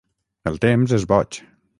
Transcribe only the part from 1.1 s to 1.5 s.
boig.